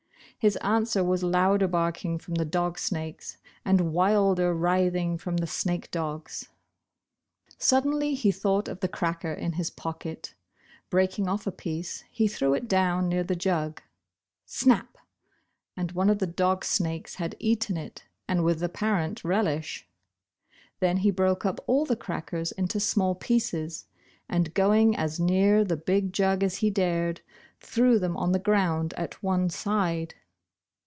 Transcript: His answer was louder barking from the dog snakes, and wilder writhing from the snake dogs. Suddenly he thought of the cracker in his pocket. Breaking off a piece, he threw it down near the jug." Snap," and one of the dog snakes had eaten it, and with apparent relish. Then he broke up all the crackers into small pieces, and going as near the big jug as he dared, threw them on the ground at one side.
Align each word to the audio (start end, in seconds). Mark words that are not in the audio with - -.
His 0.39 0.55
answer 0.55 1.03
was 1.03 1.21
louder 1.23 1.67
barking 1.67 2.17
from 2.17 2.33
the 2.33 2.45
dog 2.45 2.79
snakes, 2.79 3.37
and 3.63 3.93
wilder 3.93 4.55
writhing 4.55 5.19
from 5.19 5.37
the 5.37 5.45
snake 5.45 5.91
dogs. 5.91 6.49
Suddenly 7.59 8.15
he 8.15 8.31
thought 8.31 8.67
of 8.67 8.79
the 8.79 8.87
cracker 8.87 9.31
in 9.31 9.51
his 9.53 9.69
pocket. 9.69 10.33
Breaking 10.89 11.27
off 11.27 11.45
a 11.45 11.51
piece, 11.51 12.03
he 12.09 12.27
threw 12.27 12.55
it 12.55 12.67
down 12.67 13.07
near 13.07 13.23
the 13.23 13.35
jug." 13.35 13.83
Snap," 14.47 14.97
and 15.77 15.91
one 15.91 16.09
of 16.09 16.17
the 16.17 16.25
dog 16.25 16.65
snakes 16.65 17.13
had 17.21 17.35
eaten 17.37 17.77
it, 17.77 18.05
and 18.27 18.43
with 18.43 18.63
apparent 18.63 19.23
relish. 19.23 19.87
Then 20.79 20.97
he 21.05 21.11
broke 21.11 21.45
up 21.45 21.63
all 21.67 21.85
the 21.85 21.95
crackers 21.95 22.51
into 22.53 22.79
small 22.79 23.13
pieces, 23.13 23.85
and 24.27 24.55
going 24.55 24.95
as 24.97 25.19
near 25.19 25.63
the 25.63 25.77
big 25.77 26.11
jug 26.13 26.41
as 26.41 26.55
he 26.65 26.71
dared, 26.71 27.21
threw 27.59 27.99
them 27.99 28.17
on 28.17 28.31
the 28.31 28.39
ground 28.39 28.95
at 28.97 29.21
one 29.21 29.47
side. 29.47 30.15